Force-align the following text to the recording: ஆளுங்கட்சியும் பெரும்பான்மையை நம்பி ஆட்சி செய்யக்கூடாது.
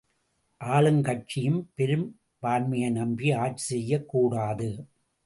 ஆளுங்கட்சியும் 0.61 1.59
பெரும்பான்மையை 1.75 2.89
நம்பி 2.89 3.31
ஆட்சி 3.31 3.63
செய்யக்கூடாது. 3.65 4.69